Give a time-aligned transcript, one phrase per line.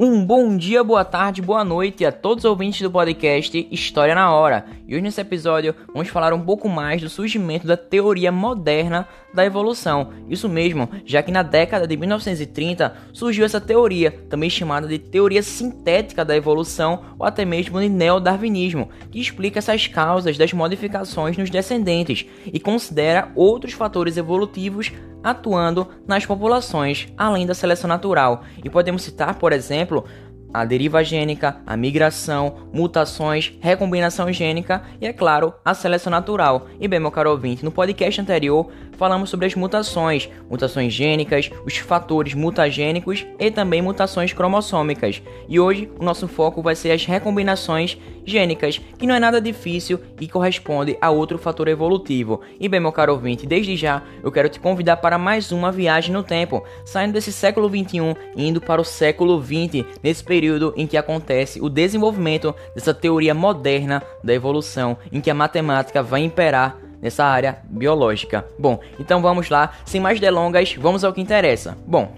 [0.00, 4.32] Um bom dia, boa tarde, boa noite a todos os ouvintes do podcast História na
[4.32, 4.64] Hora.
[4.86, 9.44] E hoje nesse episódio vamos falar um pouco mais do surgimento da teoria moderna da
[9.44, 10.12] evolução.
[10.30, 15.42] Isso mesmo, já que na década de 1930 surgiu essa teoria, também chamada de teoria
[15.42, 21.50] sintética da evolução ou até mesmo de neodarwinismo, que explica essas causas das modificações nos
[21.50, 24.92] descendentes e considera outros fatores evolutivos
[25.22, 28.42] atuando nas populações, além da seleção natural.
[28.62, 30.04] E podemos citar, por exemplo,
[30.52, 36.66] a deriva gênica, a migração, mutações, recombinação gênica e, é claro, a seleção natural.
[36.80, 41.78] E bem, meu caro ouvinte, no podcast anterior falamos sobre as mutações, mutações gênicas, os
[41.78, 45.22] fatores mutagênicos e também mutações cromossômicas.
[45.48, 49.98] E hoje o nosso foco vai ser as recombinações gênicas, que não é nada difícil
[50.20, 52.40] e corresponde a outro fator evolutivo.
[52.60, 56.12] E bem, meu caro ouvinte, desde já eu quero te convidar para mais uma viagem
[56.12, 60.86] no tempo, saindo desse século 21 e indo para o século 20, nesse período em
[60.86, 66.87] que acontece o desenvolvimento dessa teoria moderna da evolução, em que a matemática vai imperar
[67.00, 68.44] nessa área biológica.
[68.58, 71.76] Bom, então vamos lá, sem mais delongas, vamos ao que interessa.
[71.86, 72.12] Bom,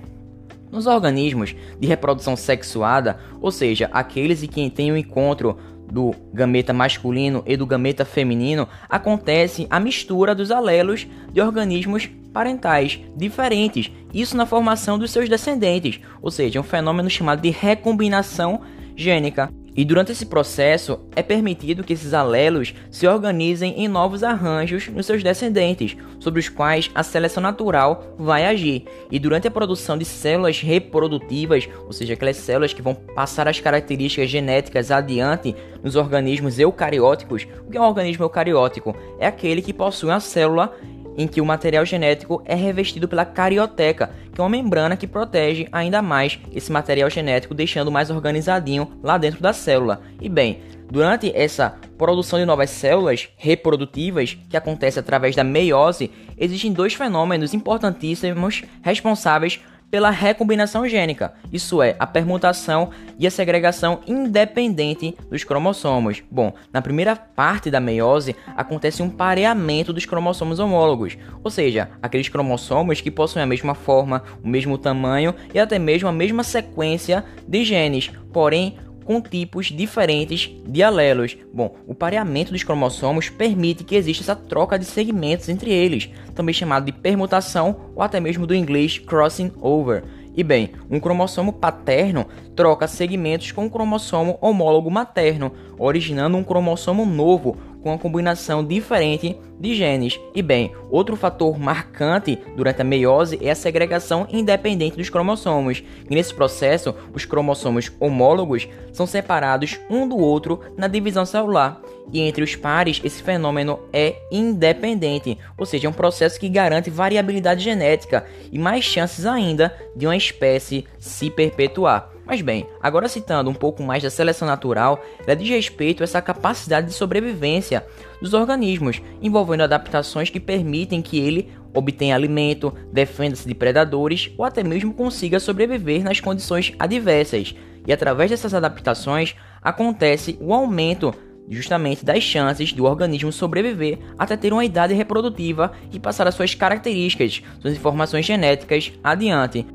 [0.71, 5.59] nos organismos de reprodução sexuada, ou seja, aqueles em quem tem o um encontro
[5.91, 13.01] do gameta masculino e do gameta feminino, acontece a mistura dos alelos de organismos parentais
[13.17, 18.61] diferentes, isso na formação dos seus descendentes, ou seja, um fenômeno chamado de recombinação
[18.95, 19.51] gênica.
[19.81, 25.07] E durante esse processo é permitido que esses alelos se organizem em novos arranjos nos
[25.07, 28.85] seus descendentes, sobre os quais a seleção natural vai agir.
[29.11, 33.59] E durante a produção de células reprodutivas, ou seja, aquelas células que vão passar as
[33.59, 38.95] características genéticas adiante nos organismos eucarióticos, o que é um organismo eucariótico?
[39.19, 40.77] É aquele que possui uma célula
[41.17, 44.11] em que o material genético é revestido pela carioteca,
[44.41, 49.53] uma membrana que protege ainda mais esse material genético, deixando mais organizadinho lá dentro da
[49.53, 50.01] célula.
[50.21, 50.61] E bem,
[50.91, 57.55] durante essa produção de novas células reprodutivas, que acontece através da meiose, existem dois fenômenos
[57.55, 66.23] importantíssimos responsáveis pela recombinação gênica, isso é, a permutação e a segregação independente dos cromossomos.
[66.31, 72.29] Bom, na primeira parte da meiose acontece um pareamento dos cromossomos homólogos, ou seja, aqueles
[72.29, 77.25] cromossomos que possuem a mesma forma, o mesmo tamanho e até mesmo a mesma sequência
[77.47, 78.79] de genes, porém
[79.11, 81.37] com tipos diferentes de alelos.
[81.53, 86.55] Bom, o pareamento dos cromossomos permite que exista essa troca de segmentos entre eles, também
[86.55, 90.05] chamado de permutação ou até mesmo do inglês crossing over.
[90.37, 97.05] E bem, um cromossomo paterno troca segmentos com um cromossomo homólogo materno, originando um cromossomo
[97.05, 100.19] novo com uma combinação diferente de genes.
[100.35, 105.83] E bem, outro fator marcante durante a meiose é a segregação independente dos cromossomos.
[106.09, 111.81] E nesse processo, os cromossomos homólogos são separados um do outro na divisão celular.
[112.13, 116.91] E entre os pares, esse fenômeno é independente, ou seja, é um processo que garante
[116.91, 122.11] variabilidade genética e mais chances ainda de uma espécie se perpetuar.
[122.31, 126.23] Mas bem, agora citando um pouco mais da seleção natural, ela diz respeito a essa
[126.23, 127.85] capacidade de sobrevivência
[128.23, 134.63] dos organismos, envolvendo adaptações que permitem que ele obtenha alimento, defenda-se de predadores ou até
[134.63, 137.53] mesmo consiga sobreviver nas condições adversas.
[137.85, 141.13] E através dessas adaptações acontece o aumento
[141.49, 146.55] justamente das chances do organismo sobreviver até ter uma idade reprodutiva e passar as suas
[146.55, 149.67] características, suas informações genéticas adiante.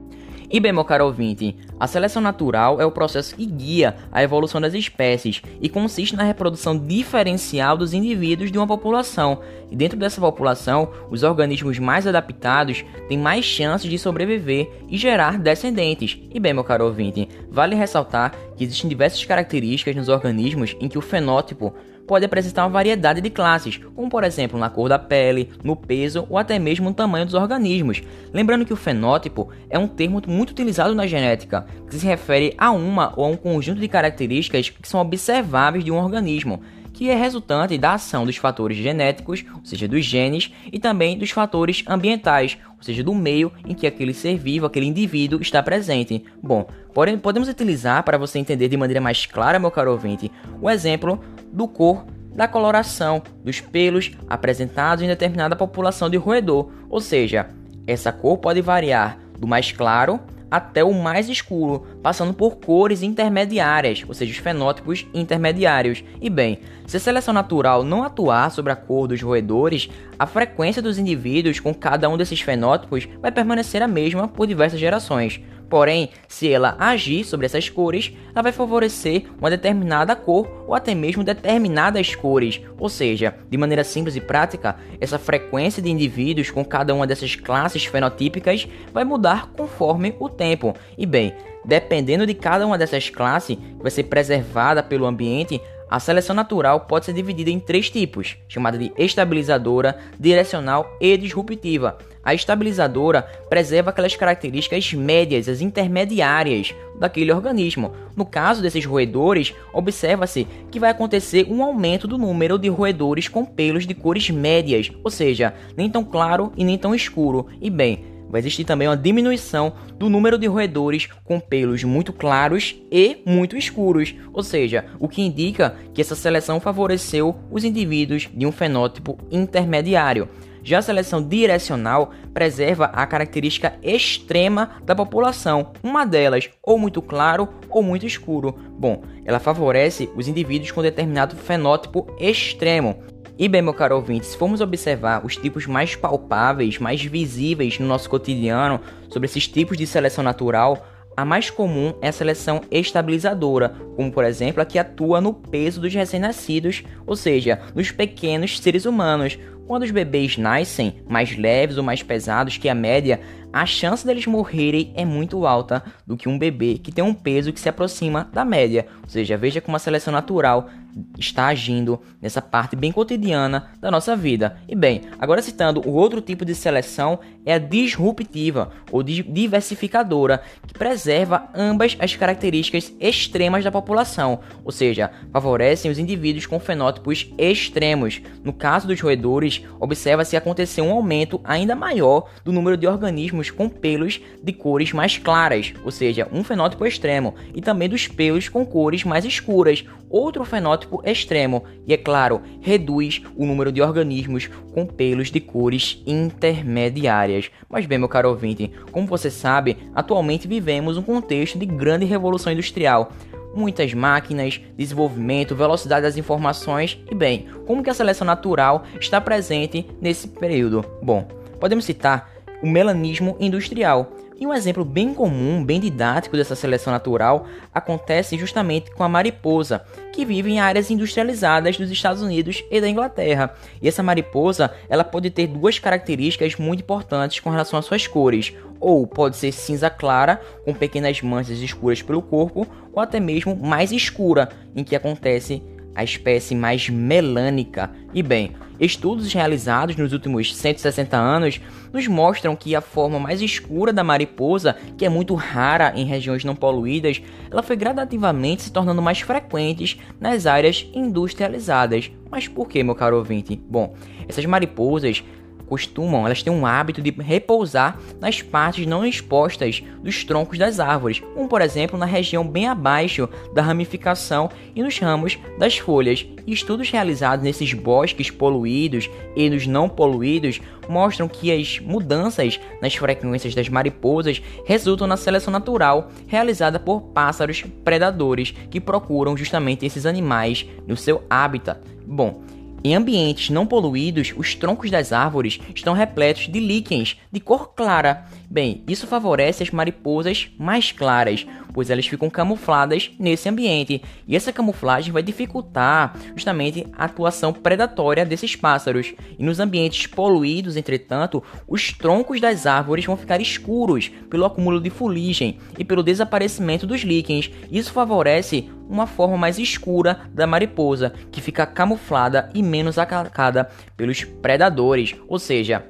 [0.55, 4.61] E bem, meu caro ouvinte, a seleção natural é o processo que guia a evolução
[4.61, 9.41] das espécies e consiste na reprodução diferencial dos indivíduos de uma população.
[9.69, 15.37] E dentro dessa população, os organismos mais adaptados têm mais chances de sobreviver e gerar
[15.37, 16.17] descendentes.
[16.33, 20.97] E bem, meu caro ouvinte, vale ressaltar que existem diversas características nos organismos em que
[20.97, 21.73] o fenótipo
[22.07, 26.25] pode apresentar uma variedade de classes, como por exemplo na cor da pele, no peso
[26.29, 28.01] ou até mesmo no tamanho dos organismos.
[28.33, 32.71] Lembrando que o fenótipo é um termo muito utilizado na genética, que se refere a
[32.71, 36.61] uma ou a um conjunto de características que são observáveis de um organismo
[36.95, 41.29] que é resultante da ação dos fatores genéticos, ou seja, dos genes, e também dos
[41.29, 46.23] fatores ambientais, ou seja, do meio em que aquele ser vivo, aquele indivíduo está presente.
[46.41, 50.31] Bom, porém, podemos utilizar para você entender de maneira mais clara, meu caro ouvinte,
[50.61, 51.19] o exemplo
[51.55, 52.05] do cor
[52.35, 57.47] da coloração dos pelos apresentados em determinada população de roedor, ou seja,
[57.87, 60.19] essa cor pode variar do mais claro
[60.51, 66.03] até o mais escuro, passando por cores intermediárias, ou seja, os fenótipos intermediários.
[66.21, 70.81] E bem, se a seleção natural não atuar sobre a cor dos roedores, a frequência
[70.81, 75.41] dos indivíduos com cada um desses fenótipos vai permanecer a mesma por diversas gerações.
[75.75, 80.95] Porém, se ela agir sobre essas cores, ela vai favorecer uma determinada cor ou até
[80.95, 82.61] mesmo determinadas cores.
[82.79, 87.35] Ou seja, de maneira simples e prática, essa frequência de indivíduos com cada uma dessas
[87.35, 90.73] classes fenotípicas vai mudar conforme o tempo.
[90.97, 91.33] E bem,
[91.65, 96.81] dependendo de cada uma dessas classes que vai ser preservada pelo ambiente, a seleção natural
[96.81, 101.97] pode ser dividida em três tipos, chamada de estabilizadora, direcional e disruptiva.
[102.23, 107.91] A estabilizadora preserva aquelas características médias, as intermediárias daquele organismo.
[108.15, 113.45] No caso desses roedores, observa-se que vai acontecer um aumento do número de roedores com
[113.45, 117.45] pelos de cores médias, ou seja, nem tão claro e nem tão escuro.
[117.61, 122.75] E bem, vai existir também uma diminuição do número de roedores com pelos muito claros
[122.91, 128.45] e muito escuros, ou seja, o que indica que essa seleção favoreceu os indivíduos de
[128.45, 130.27] um fenótipo intermediário.
[130.65, 137.47] Já a seleção direcional preserva a característica extrema da população, uma delas ou muito claro
[137.69, 138.51] ou muito escuro.
[138.71, 142.97] Bom, ela favorece os indivíduos com determinado fenótipo extremo.
[143.37, 147.85] E bem, meu caro ouvinte, se formos observar os tipos mais palpáveis, mais visíveis no
[147.85, 148.79] nosso cotidiano
[149.09, 150.87] sobre esses tipos de seleção natural,
[151.17, 155.81] a mais comum é a seleção estabilizadora, como por exemplo a que atua no peso
[155.81, 159.37] dos recém-nascidos, ou seja, nos pequenos seres humanos.
[159.67, 163.19] Quando os bebês nascem mais leves ou mais pesados que a média,
[163.51, 167.51] a chance deles morrerem é muito alta do que um bebê que tem um peso
[167.51, 168.85] que se aproxima da média.
[169.03, 170.69] Ou seja, veja como a seleção natural
[171.17, 174.57] está agindo nessa parte bem cotidiana da nossa vida.
[174.67, 180.73] E bem, agora citando o outro tipo de seleção é a disruptiva ou diversificadora, que
[180.73, 188.21] preserva ambas as características extremas da população, ou seja, favorecem os indivíduos com fenótipos extremos.
[188.43, 193.67] No caso dos roedores, observa-se acontecer um aumento ainda maior do número de organismos com
[193.67, 198.65] pelos de cores mais claras, ou seja, um fenótipo extremo, e também dos pelos com
[198.65, 204.85] cores mais escuras, outro fenótipo extremo, e é claro, reduz o número de organismos com
[204.85, 207.49] pelos de cores intermediárias.
[207.69, 212.51] Mas bem, meu caro ouvinte, como você sabe, atualmente vivemos um contexto de grande revolução
[212.51, 213.11] industrial
[213.55, 219.87] muitas máquinas, desenvolvimento, velocidade das informações e bem, como que a seleção natural está presente
[220.01, 220.85] nesse período?
[221.01, 221.25] Bom,
[221.59, 222.29] podemos citar
[222.61, 228.91] o melanismo industrial, e um exemplo bem comum, bem didático dessa seleção natural acontece justamente
[228.91, 233.53] com a mariposa, que vive em áreas industrializadas dos Estados Unidos e da Inglaterra.
[233.81, 238.53] E essa mariposa, ela pode ter duas características muito importantes com relação às suas cores.
[238.79, 243.91] Ou pode ser cinza clara, com pequenas manchas escuras pelo corpo, ou até mesmo mais
[243.91, 245.63] escura, em que acontece
[245.95, 247.89] a espécie mais melânica.
[248.13, 251.61] E bem, estudos realizados nos últimos 160 anos
[251.93, 256.43] nos mostram que a forma mais escura da mariposa, que é muito rara em regiões
[256.43, 262.11] não poluídas, ela foi gradativamente se tornando mais frequentes nas áreas industrializadas.
[262.29, 263.55] Mas por que, meu caro ouvinte?
[263.55, 263.95] Bom,
[264.27, 265.23] essas mariposas
[265.67, 271.21] costumam, elas têm um hábito de repousar nas partes não expostas dos troncos das árvores,
[271.33, 276.25] como por exemplo na região bem abaixo da ramificação e nos ramos das folhas.
[276.47, 283.55] Estudos realizados nesses bosques poluídos e nos não poluídos mostram que as mudanças nas frequências
[283.55, 290.65] das mariposas resultam na seleção natural realizada por pássaros predadores que procuram justamente esses animais
[290.87, 291.79] no seu hábitat.
[292.05, 292.43] Bom,
[292.85, 298.25] em ambientes não poluídos, os troncos das árvores estão repletos de líquens de cor clara.
[298.47, 304.53] Bem, isso favorece as mariposas mais claras, pois elas ficam camufladas nesse ambiente, e essa
[304.53, 309.15] camuflagem vai dificultar justamente a atuação predatória desses pássaros.
[309.39, 314.91] E nos ambientes poluídos, entretanto, os troncos das árvores vão ficar escuros pelo acúmulo de
[314.91, 317.49] fuligem e pelo desaparecimento dos líquens.
[317.71, 324.23] Isso favorece uma forma mais escura da mariposa, que fica camuflada e menos atacada pelos
[324.23, 325.83] predadores, ou seja,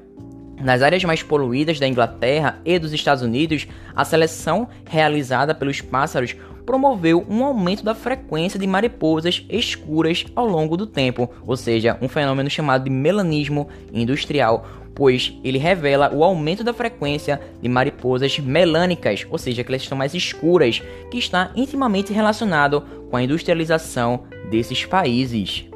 [0.60, 6.34] nas áreas mais poluídas da Inglaterra e dos Estados Unidos, a seleção realizada pelos pássaros
[6.64, 12.08] promoveu um aumento da frequência de mariposas escuras ao longo do tempo, ou seja, um
[12.08, 19.26] fenômeno chamado de melanismo industrial, pois ele revela o aumento da frequência de mariposas melânicas,
[19.30, 24.84] ou seja, que elas estão mais escuras, que está intimamente relacionado com a industrialização desses
[24.86, 25.66] países.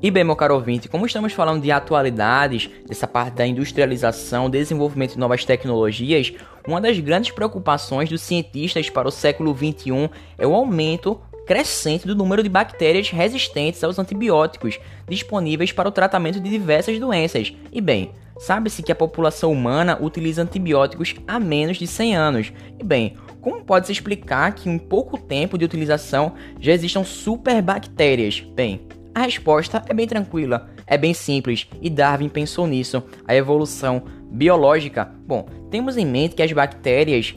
[0.00, 5.14] E bem, meu caro ouvinte, como estamos falando de atualidades, dessa parte da industrialização, desenvolvimento
[5.14, 6.32] de novas tecnologias,
[6.64, 12.14] uma das grandes preocupações dos cientistas para o século XXI é o aumento crescente do
[12.14, 14.78] número de bactérias resistentes aos antibióticos
[15.08, 17.52] disponíveis para o tratamento de diversas doenças.
[17.72, 22.52] E bem, sabe-se que a população humana utiliza antibióticos há menos de 100 anos.
[22.78, 28.40] E bem, como pode se explicar que em pouco tempo de utilização já existam superbactérias?
[28.54, 28.80] Bem,
[29.14, 33.02] a resposta é bem tranquila, é bem simples e Darwin pensou nisso.
[33.26, 35.10] A evolução biológica.
[35.26, 37.34] Bom, temos em mente que as bactérias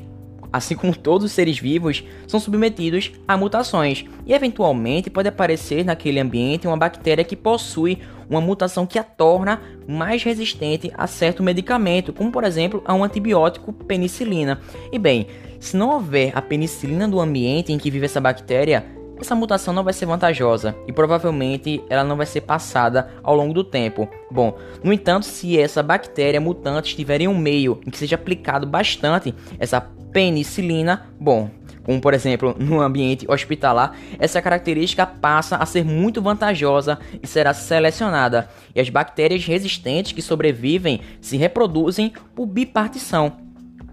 [0.51, 6.19] assim como todos os seres vivos, são submetidos a mutações e eventualmente pode aparecer naquele
[6.19, 12.13] ambiente uma bactéria que possui uma mutação que a torna mais resistente a certo medicamento,
[12.13, 14.59] como por exemplo a um antibiótico penicilina.
[14.91, 15.27] E bem,
[15.59, 18.85] se não houver a penicilina do ambiente em que vive essa bactéria,
[19.19, 23.53] essa mutação não vai ser vantajosa e provavelmente ela não vai ser passada ao longo
[23.53, 24.09] do tempo.
[24.31, 28.65] Bom, no entanto, se essa bactéria mutante estiver em um meio em que seja aplicado
[28.65, 29.79] bastante essa
[30.11, 31.49] penicilina, bom,
[31.83, 37.53] como por exemplo no ambiente hospitalar, essa característica passa a ser muito vantajosa e será
[37.53, 43.37] selecionada, e as bactérias resistentes que sobrevivem se reproduzem por bipartição,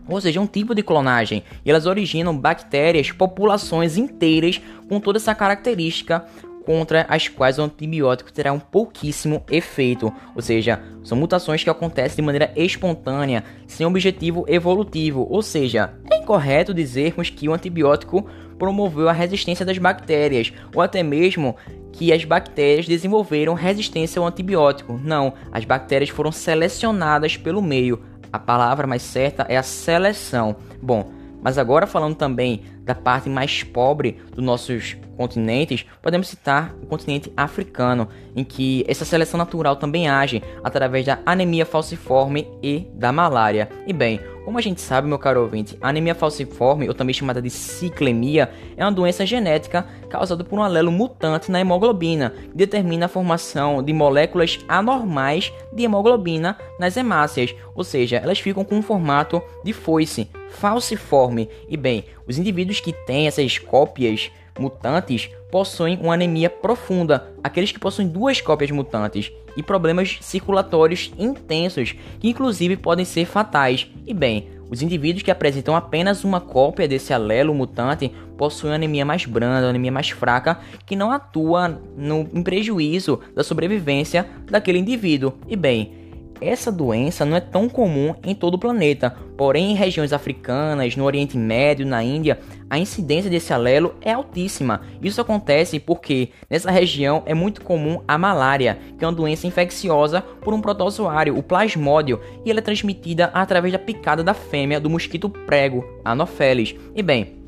[0.08, 5.34] ou seja, um tipo de clonagem, e elas originam bactérias, populações inteiras com toda essa
[5.34, 6.24] característica
[6.68, 12.16] contra as quais o antibiótico terá um pouquíssimo efeito, ou seja, são mutações que acontecem
[12.16, 19.08] de maneira espontânea, sem objetivo evolutivo, ou seja, é incorreto dizermos que o antibiótico promoveu
[19.08, 21.56] a resistência das bactérias, ou até mesmo
[21.90, 25.00] que as bactérias desenvolveram resistência ao antibiótico.
[25.02, 28.02] Não, as bactérias foram selecionadas pelo meio.
[28.30, 30.54] A palavra mais certa é a seleção.
[30.82, 31.10] Bom,
[31.42, 37.30] mas agora falando também da parte mais pobre dos nossos continentes, podemos citar o continente
[37.36, 43.68] africano, em que essa seleção natural também age através da anemia falciforme e da malária.
[43.86, 47.42] E bem, como a gente sabe, meu caro ouvinte, a anemia falciforme, ou também chamada
[47.42, 53.04] de ciclemia, é uma doença genética causada por um alelo mutante na hemoglobina, que determina
[53.04, 58.82] a formação de moléculas anormais de hemoglobina nas hemácias, ou seja, elas ficam com um
[58.82, 61.50] formato de foice, falciforme.
[61.68, 67.78] E bem, os indivíduos que têm essas cópias mutantes possuem uma anemia profunda, aqueles que
[67.78, 73.90] possuem duas cópias mutantes, e problemas circulatórios intensos, que inclusive podem ser fatais.
[74.06, 79.24] E bem, os indivíduos que apresentam apenas uma cópia desse alelo mutante possuem anemia mais
[79.24, 85.34] branda, anemia mais fraca, que não atua no, em prejuízo da sobrevivência daquele indivíduo.
[85.48, 85.97] E bem,
[86.40, 91.04] essa doença não é tão comum em todo o planeta, porém em regiões africanas, no
[91.04, 94.82] Oriente Médio, na Índia, a incidência desse alelo é altíssima.
[95.02, 100.20] Isso acontece porque nessa região é muito comum a malária, que é uma doença infecciosa
[100.20, 104.90] por um protozoário, o plasmódio, e ela é transmitida através da picada da fêmea do
[104.90, 106.74] mosquito prego, Anopheles.
[106.94, 107.38] E bem,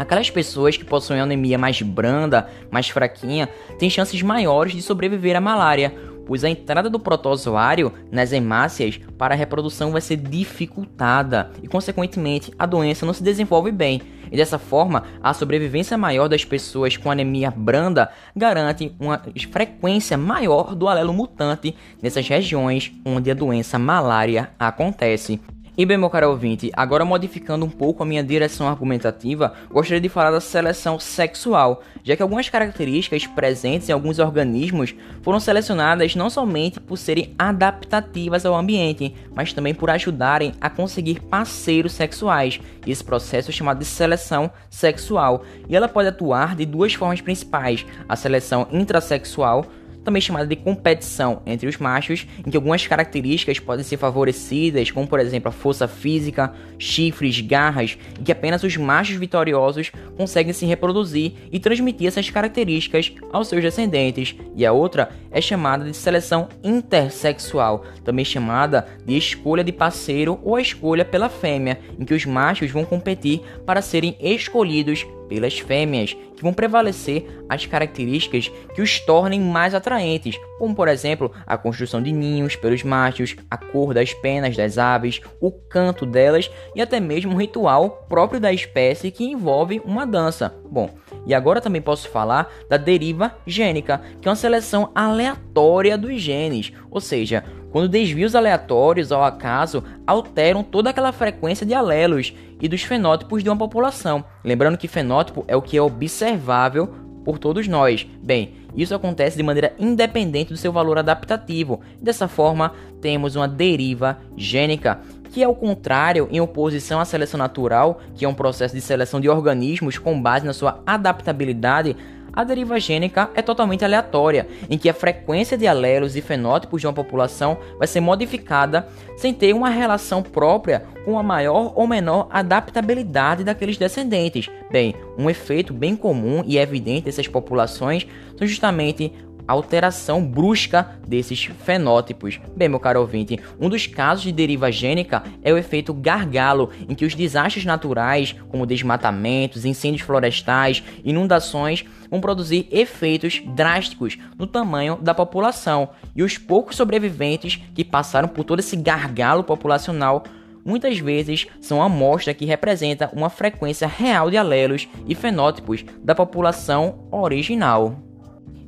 [0.00, 5.42] Aquelas pessoas que possuem anemia mais branda, mais fraquinha, têm chances maiores de sobreviver à
[5.42, 5.92] malária,
[6.30, 12.52] pois a entrada do protozoário nas hemácias para a reprodução vai ser dificultada e, consequentemente,
[12.56, 14.00] a doença não se desenvolve bem.
[14.30, 19.20] E dessa forma, a sobrevivência maior das pessoas com anemia branda garante uma
[19.50, 25.40] frequência maior do alelo mutante nessas regiões onde a doença malária acontece.
[25.80, 30.10] E bem, meu caro ouvinte, agora modificando um pouco a minha direção argumentativa, gostaria de
[30.10, 36.28] falar da seleção sexual, já que algumas características presentes em alguns organismos foram selecionadas não
[36.28, 42.60] somente por serem adaptativas ao ambiente, mas também por ajudarem a conseguir parceiros sexuais.
[42.86, 47.86] Esse processo é chamado de seleção sexual, e ela pode atuar de duas formas principais:
[48.06, 49.64] a seleção intrasexual,
[50.10, 55.06] também chamada de competição entre os machos, em que algumas características podem ser favorecidas, como
[55.06, 60.66] por exemplo a força física, chifres, garras, em que apenas os machos vitoriosos conseguem se
[60.66, 66.48] reproduzir e transmitir essas características aos seus descendentes, e a outra é chamada de seleção
[66.64, 72.68] intersexual, também chamada de escolha de parceiro ou escolha pela fêmea, em que os machos
[72.72, 79.40] vão competir para serem escolhidos pelas fêmeas, que vão prevalecer as características que os tornem
[79.40, 84.56] mais atraentes, como por exemplo a construção de ninhos pelos machos, a cor das penas
[84.56, 89.80] das aves, o canto delas e até mesmo um ritual próprio da espécie que envolve
[89.84, 90.52] uma dança.
[90.68, 90.90] Bom,
[91.24, 96.72] e agora também posso falar da deriva gênica, que é uma seleção aleatória dos genes,
[96.90, 102.82] ou seja, quando desvios aleatórios ao acaso alteram toda aquela frequência de alelos e dos
[102.82, 104.24] fenótipos de uma população.
[104.44, 106.88] Lembrando que fenótipo é o que é observável
[107.24, 108.06] por todos nós.
[108.22, 111.80] Bem, isso acontece de maneira independente do seu valor adaptativo.
[112.00, 115.00] Dessa forma, temos uma deriva gênica,
[115.30, 119.20] que é o contrário em oposição à seleção natural, que é um processo de seleção
[119.20, 121.96] de organismos com base na sua adaptabilidade
[122.32, 126.86] a deriva gênica é totalmente aleatória, em que a frequência de alelos e fenótipos de
[126.86, 132.28] uma população vai ser modificada sem ter uma relação própria com a maior ou menor
[132.30, 134.48] adaptabilidade daqueles descendentes.
[134.70, 138.06] Bem, um efeito bem comum e evidente dessas populações
[138.36, 139.12] são justamente
[139.50, 142.40] alteração brusca desses fenótipos.
[142.56, 146.94] Bem, meu caro ouvinte, um dos casos de deriva gênica é o efeito gargalo, em
[146.94, 154.98] que os desastres naturais, como desmatamentos, incêndios florestais, inundações, vão produzir efeitos drásticos no tamanho
[155.00, 160.24] da população, e os poucos sobreviventes que passaram por todo esse gargalo populacional
[160.64, 166.14] muitas vezes são a amostra que representa uma frequência real de alelos e fenótipos da
[166.14, 168.09] população original.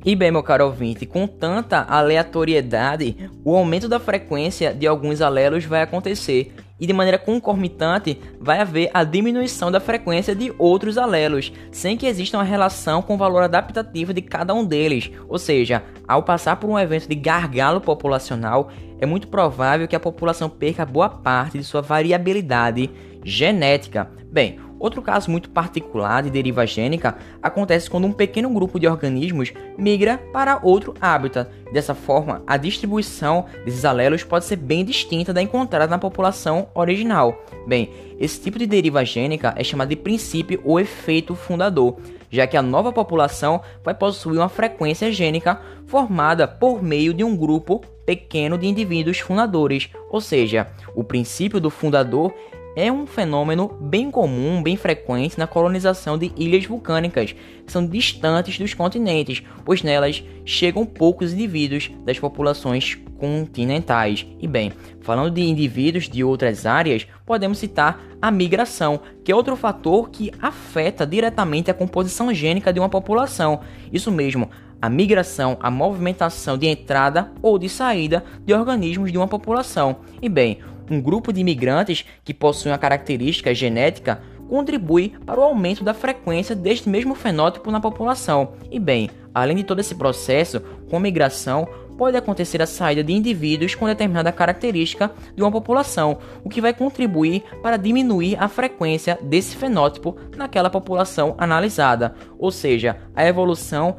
[0.05, 5.63] E bem, meu caro ouvinte, com tanta aleatoriedade, o aumento da frequência de alguns alelos
[5.63, 11.53] vai acontecer e de maneira concomitante vai haver a diminuição da frequência de outros alelos,
[11.71, 15.09] sem que exista uma relação com o valor adaptativo de cada um deles.
[15.29, 18.69] Ou seja, ao passar por um evento de gargalo populacional,
[18.99, 22.89] é muito provável que a população perca boa parte de sua variabilidade
[23.23, 24.11] genética.
[24.29, 29.53] Bem, Outro caso muito particular de deriva gênica acontece quando um pequeno grupo de organismos
[29.77, 31.49] migra para outro hábitat.
[31.71, 37.45] Dessa forma, a distribuição desses alelos pode ser bem distinta da encontrada na população original.
[37.65, 41.95] Bem, esse tipo de deriva gênica é chamado de princípio ou efeito fundador,
[42.29, 47.37] já que a nova população vai possuir uma frequência gênica formada por meio de um
[47.37, 52.33] grupo pequeno de indivíduos fundadores, ou seja, o princípio do fundador
[52.75, 58.57] é um fenômeno bem comum, bem frequente na colonização de ilhas vulcânicas, que são distantes
[58.57, 64.25] dos continentes, pois nelas chegam poucos indivíduos das populações continentais.
[64.39, 69.55] E bem, falando de indivíduos de outras áreas, podemos citar a migração, que é outro
[69.55, 73.61] fator que afeta diretamente a composição gênica de uma população.
[73.91, 74.49] Isso mesmo,
[74.81, 79.97] a migração, a movimentação de entrada ou de saída de organismos de uma população.
[80.21, 85.83] E bem, um grupo de imigrantes que possuem uma característica genética contribui para o aumento
[85.83, 88.53] da frequência deste mesmo fenótipo na população.
[88.69, 91.67] E bem, além de todo esse processo, com a migração
[91.97, 96.73] pode acontecer a saída de indivíduos com determinada característica de uma população, o que vai
[96.73, 102.15] contribuir para diminuir a frequência desse fenótipo naquela população analisada.
[102.37, 103.95] Ou seja, a evolução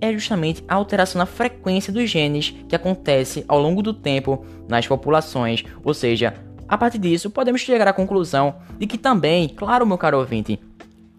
[0.00, 4.86] é justamente a alteração na frequência dos genes que acontece ao longo do tempo nas
[4.86, 6.34] populações, ou seja,
[6.68, 10.58] a partir disso podemos chegar à conclusão de que também, claro, meu caro ouvinte,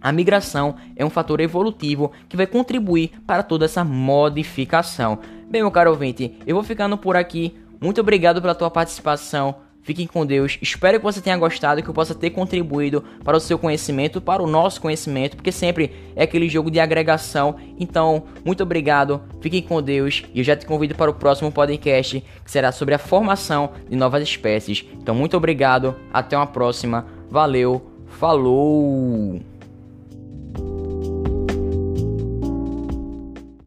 [0.02, 5.20] a migração é um fator evolutivo que vai contribuir para toda essa modificação.
[5.50, 7.56] Bem, meu caro ouvinte, eu vou ficando por aqui.
[7.80, 9.56] Muito obrigado pela tua participação.
[9.84, 10.58] Fiquem com Deus.
[10.62, 14.44] Espero que você tenha gostado, que eu possa ter contribuído para o seu conhecimento, para
[14.44, 17.56] o nosso conhecimento, porque sempre é aquele jogo de agregação.
[17.80, 19.22] Então, muito obrigado.
[19.42, 22.94] Fiquem com Deus e eu já te convido para o próximo podcast, que será sobre
[22.94, 24.86] a formação de novas espécies.
[24.94, 25.96] Então, muito obrigado.
[26.14, 27.06] Até uma próxima.
[27.30, 27.82] Valeu.
[28.08, 29.51] Falou.